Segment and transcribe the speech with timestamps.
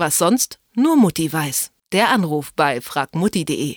[0.00, 1.72] Was sonst nur Mutti weiß.
[1.92, 3.76] Der Anruf bei fragmutti.de.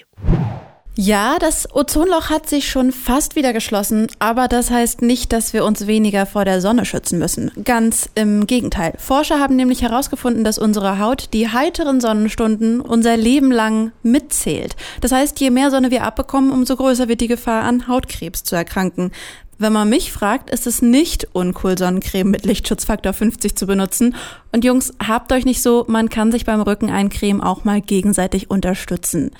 [0.96, 5.66] Ja, das Ozonloch hat sich schon fast wieder geschlossen, aber das heißt nicht, dass wir
[5.66, 7.52] uns weniger vor der Sonne schützen müssen.
[7.66, 8.94] Ganz im Gegenteil.
[9.00, 14.78] Forscher haben nämlich herausgefunden, dass unsere Haut die heiteren Sonnenstunden unser Leben lang mitzählt.
[15.02, 18.56] Das heißt, je mehr Sonne wir abbekommen, umso größer wird die Gefahr, an Hautkrebs zu
[18.56, 19.12] erkranken.
[19.58, 24.16] Wenn man mich fragt, ist es nicht uncool, Sonnencreme mit Lichtschutzfaktor 50 zu benutzen.
[24.52, 28.50] Und Jungs, habt euch nicht so, man kann sich beim Rücken eincremen auch mal gegenseitig
[28.50, 29.32] unterstützen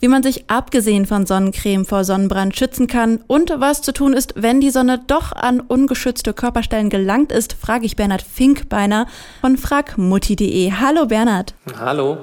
[0.00, 4.34] wie man sich abgesehen von Sonnencreme vor Sonnenbrand schützen kann und was zu tun ist,
[4.36, 9.06] wenn die Sonne doch an ungeschützte Körperstellen gelangt ist, frage ich Bernhard Finkbeiner
[9.40, 10.72] von fragmutti.de.
[10.72, 11.54] Hallo Bernhard.
[11.78, 12.18] Hallo.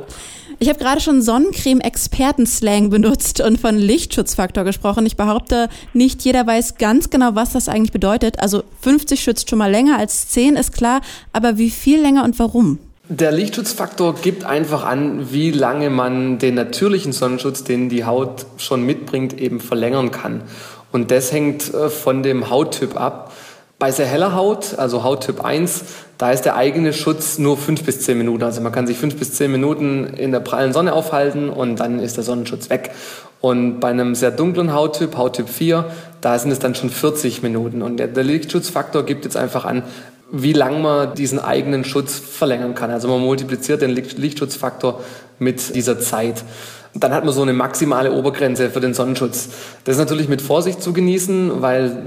[0.60, 5.08] Ich habe gerade schon Sonnencreme-Experten-Slang benutzt und von Lichtschutzfaktor gesprochen.
[5.08, 8.40] Ich behaupte, nicht jeder weiß ganz genau, was das eigentlich bedeutet.
[8.40, 11.02] Also 50 schützt schon mal länger als 10, ist klar.
[11.34, 12.78] Aber wie viel länger und warum?
[13.14, 18.86] Der Lichtschutzfaktor gibt einfach an, wie lange man den natürlichen Sonnenschutz, den die Haut schon
[18.86, 20.44] mitbringt, eben verlängern kann.
[20.94, 23.34] Und das hängt äh, von dem Hauttyp ab.
[23.80, 25.84] Bei sehr heller Haut, also Hauttyp 1,
[26.18, 28.44] da ist der eigene Schutz nur fünf bis zehn Minuten.
[28.44, 32.00] Also man kann sich fünf bis zehn Minuten in der prallen Sonne aufhalten und dann
[32.00, 32.92] ist der Sonnenschutz weg.
[33.42, 35.84] Und bei einem sehr dunklen Hauttyp, Hauttyp 4,
[36.22, 37.82] da sind es dann schon 40 Minuten.
[37.82, 39.84] Und der, der Lichtschutzfaktor gibt jetzt einfach an,
[40.32, 42.90] wie lange man diesen eigenen Schutz verlängern kann.
[42.90, 45.04] Also man multipliziert den Lichtschutzfaktor
[45.40, 46.44] mit dieser Zeit.
[46.94, 49.50] Dann hat man so eine maximale Obergrenze für den Sonnenschutz.
[49.84, 51.98] Das ist natürlich mit Vorsicht zu genießen, weil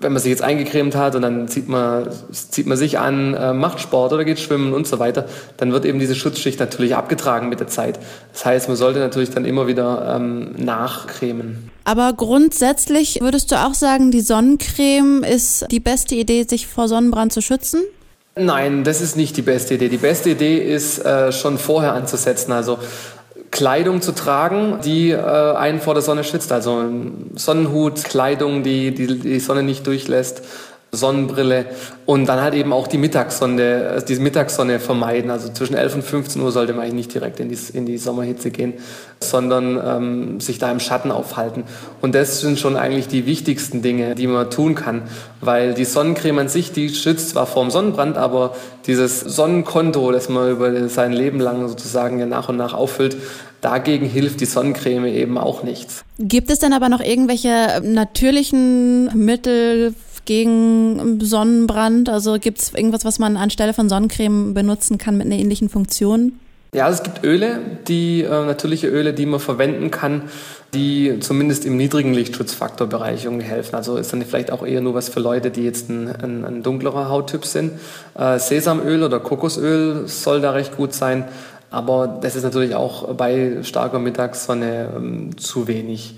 [0.00, 3.52] wenn man sich jetzt eingecremt hat und dann zieht man, zieht man sich an, äh,
[3.52, 5.26] macht Sport oder geht schwimmen und so weiter,
[5.56, 7.98] dann wird eben diese Schutzschicht natürlich abgetragen mit der Zeit.
[8.32, 11.70] Das heißt, man sollte natürlich dann immer wieder ähm, nachcremen.
[11.84, 17.32] Aber grundsätzlich würdest du auch sagen, die Sonnencreme ist die beste Idee, sich vor Sonnenbrand
[17.32, 17.82] zu schützen?
[18.36, 19.88] Nein, das ist nicht die beste Idee.
[19.88, 22.52] Die beste Idee ist äh, schon vorher anzusetzen.
[22.52, 22.78] Also
[23.50, 26.52] Kleidung zu tragen, die äh, einen vor der Sonne schützt.
[26.52, 26.84] Also
[27.34, 30.42] Sonnenhut, Kleidung, die, die die Sonne nicht durchlässt,
[30.92, 31.66] Sonnenbrille
[32.04, 35.30] und dann halt eben auch die Mittagssonne, also diese Mittagssonne vermeiden.
[35.30, 37.98] Also zwischen 11 und 15 Uhr sollte man eigentlich nicht direkt in die, in die
[37.98, 38.74] Sommerhitze gehen,
[39.20, 41.64] sondern ähm, sich da im Schatten aufhalten.
[42.00, 45.02] Und das sind schon eigentlich die wichtigsten Dinge, die man tun kann,
[45.40, 50.50] weil die Sonnencreme an sich, die schützt zwar vorm Sonnenbrand, aber dieses Sonnenkonto, das man
[50.50, 53.16] über sein Leben lang sozusagen ja nach und nach auffüllt,
[53.60, 56.02] Dagegen hilft die Sonnencreme eben auch nichts.
[56.18, 59.94] Gibt es denn aber noch irgendwelche natürlichen Mittel
[60.30, 62.08] gegen Sonnenbrand?
[62.08, 66.38] Also gibt es irgendwas, was man anstelle von Sonnencreme benutzen kann mit einer ähnlichen Funktion?
[66.72, 67.58] Ja, es gibt Öle,
[67.88, 70.22] die äh, natürliche Öle, die man verwenden kann,
[70.72, 73.74] die zumindest im niedrigen Lichtschutzfaktorbereich irgendwie helfen.
[73.74, 76.62] Also ist dann vielleicht auch eher nur was für Leute, die jetzt ein, ein, ein
[76.62, 77.72] dunklerer Hauttyp sind.
[78.16, 81.24] Äh, Sesamöl oder Kokosöl soll da recht gut sein,
[81.72, 86.14] aber das ist natürlich auch bei starker Mittagssonne ähm, zu wenig.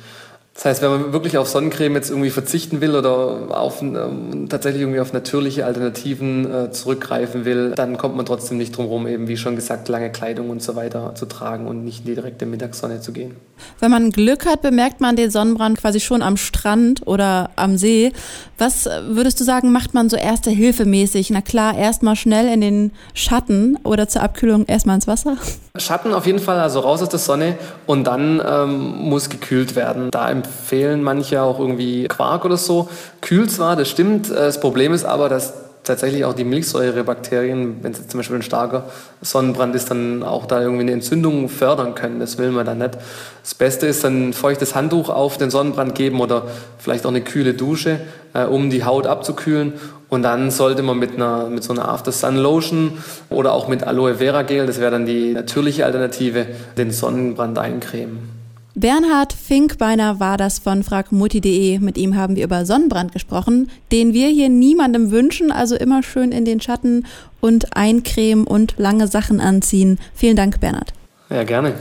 [0.62, 4.82] Das heißt, wenn man wirklich auf Sonnencreme jetzt irgendwie verzichten will oder auf, ähm, tatsächlich
[4.82, 9.26] irgendwie auf natürliche Alternativen äh, zurückgreifen will, dann kommt man trotzdem nicht drum herum, eben
[9.26, 12.46] wie schon gesagt, lange Kleidung und so weiter zu tragen und nicht in die direkte
[12.46, 13.34] Mittagssonne zu gehen.
[13.80, 18.12] Wenn man Glück hat, bemerkt man den Sonnenbrand quasi schon am Strand oder am See.
[18.56, 21.30] Was würdest du sagen, macht man so erste Hilfe mäßig?
[21.30, 25.38] Na klar, erstmal schnell in den Schatten oder zur Abkühlung erstmal ins Wasser?
[25.78, 27.56] Schatten auf jeden Fall, also raus aus der Sonne
[27.86, 30.10] und dann ähm, muss gekühlt werden.
[30.10, 32.90] Da empfehlen manche auch irgendwie Quark oder so.
[33.22, 34.30] Kühlt zwar, das stimmt.
[34.30, 35.54] Äh, das Problem ist aber, dass
[35.84, 38.84] tatsächlich auch die Milchsäurebakterien, wenn es zum Beispiel ein starker
[39.20, 42.20] Sonnenbrand ist, dann auch da irgendwie eine Entzündung fördern können.
[42.20, 42.98] Das will man dann nicht.
[43.42, 46.44] Das Beste ist dann ein feuchtes Handtuch auf den Sonnenbrand geben oder
[46.78, 48.00] vielleicht auch eine kühle Dusche,
[48.32, 49.74] äh, um die Haut abzukühlen.
[50.08, 52.98] Und dann sollte man mit einer mit so einer After Sun Lotion
[53.30, 58.31] oder auch mit Aloe Vera Gel, das wäre dann die natürliche Alternative, den Sonnenbrand eincremen.
[58.74, 61.78] Bernhard Finkbeiner war das von fragmutti.de.
[61.78, 65.52] Mit ihm haben wir über Sonnenbrand gesprochen, den wir hier niemandem wünschen.
[65.52, 67.06] Also immer schön in den Schatten
[67.40, 69.98] und eincremen und lange Sachen anziehen.
[70.14, 70.94] Vielen Dank, Bernhard.
[71.28, 71.74] Ja, gerne.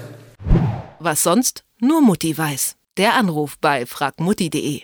[1.00, 2.76] Was sonst nur Mutti weiß.
[2.98, 4.82] Der Anruf bei fragmutti.de.